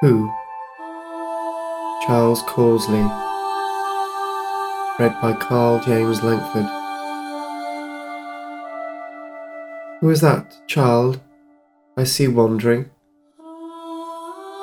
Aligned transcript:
Who? 0.00 0.32
Charles 2.06 2.44
Causley. 2.44 3.02
Read 5.00 5.20
by 5.20 5.32
Karl-James 5.32 6.22
Langford. 6.22 6.66
Who 10.00 10.10
is 10.10 10.20
that 10.20 10.54
child 10.68 11.20
I 11.96 12.04
see 12.04 12.28
wandering? 12.28 12.90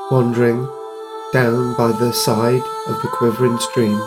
Wandering 0.09 0.69
down 1.33 1.76
by 1.76 1.92
the 1.92 2.13
side 2.13 2.63
of 2.88 3.02
the 3.02 3.10
quivering 3.12 3.58
stream. 3.58 3.99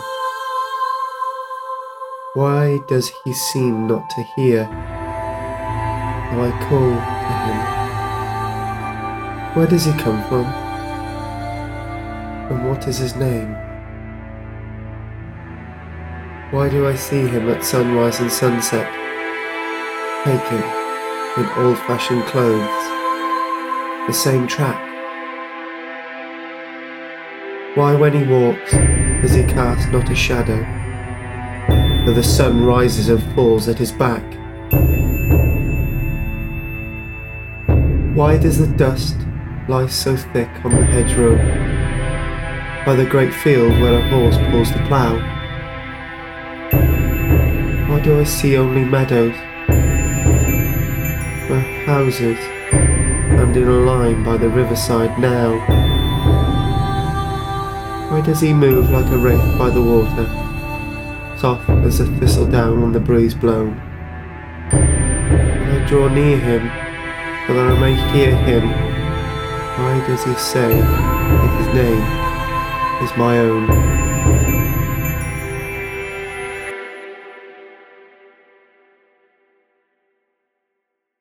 Why 2.33 2.79
does 2.87 3.11
he 3.23 3.33
seem 3.33 3.85
not 3.85 4.09
to 4.09 4.23
hear 4.35 4.63
how 4.63 6.41
I 6.41 6.49
call 6.67 6.89
to 6.89 7.33
him? 7.45 7.59
Where 9.55 9.67
does 9.67 9.85
he 9.85 9.91
come 9.93 10.23
from? 10.27 10.68
And 12.49 12.67
what 12.67 12.87
is 12.87 12.97
his 12.97 13.15
name? 13.15 13.53
Why 16.51 16.67
do 16.67 16.87
I 16.87 16.95
see 16.95 17.27
him 17.27 17.47
at 17.47 17.63
sunrise 17.63 18.19
and 18.19 18.31
sunset, 18.31 18.91
taken 20.25 20.63
in 21.37 21.49
old 21.63 21.77
fashioned 21.77 22.23
clothes, 22.23 22.87
the 24.07 24.13
same 24.13 24.47
track? 24.47 24.83
Why, 27.77 27.93
when 27.93 28.13
he 28.13 28.23
walks, 28.23 28.71
does 28.71 29.35
he 29.35 29.43
cast 29.43 29.91
not 29.91 30.09
a 30.09 30.15
shadow, 30.15 30.65
though 32.07 32.15
the 32.15 32.23
sun 32.23 32.65
rises 32.65 33.09
and 33.09 33.21
falls 33.35 33.67
at 33.67 33.77
his 33.77 33.91
back? 33.91 34.23
Why 38.15 38.39
does 38.39 38.57
the 38.57 38.75
dust 38.75 39.17
lie 39.67 39.85
so 39.85 40.17
thick 40.17 40.49
on 40.65 40.71
the 40.71 40.83
hedgerow, 40.83 41.37
by 42.85 42.95
the 42.95 43.05
great 43.05 43.33
field 43.33 43.71
where 43.81 43.95
a 43.95 44.09
horse 44.09 44.37
pulls 44.49 44.71
the 44.71 44.79
plough? 44.87 45.19
Why 47.89 47.99
do 47.99 48.19
I 48.19 48.23
see 48.23 48.55
only 48.57 48.85
meadows, 48.85 49.35
where 51.49 51.59
houses 51.85 52.37
and 52.71 53.55
in 53.55 53.67
a 53.67 53.71
line 53.71 54.23
by 54.23 54.37
the 54.37 54.47
riverside 54.49 55.19
now? 55.19 55.57
Why 58.09 58.21
does 58.21 58.39
he 58.39 58.53
move 58.53 58.89
like 58.89 59.11
a 59.11 59.17
wraith 59.17 59.57
by 59.57 59.69
the 59.69 59.81
water, 59.81 60.25
soft 61.37 61.69
as 61.85 61.99
a 61.99 62.05
thistledown 62.05 62.81
on 62.81 62.93
the 62.93 62.99
breeze 62.99 63.35
blown? 63.35 63.75
When 64.71 65.69
I 65.69 65.85
draw 65.87 66.07
near 66.07 66.37
him, 66.37 66.67
that 66.67 67.57
I 67.57 67.79
may 67.79 67.95
hear 68.13 68.35
him, 68.35 68.69
why 69.79 70.07
does 70.07 70.23
he 70.23 70.33
say 70.35 70.73
his 70.73 71.67
name 71.75 72.28
is 73.01 73.15
my 73.17 73.39
own? 73.39 74.18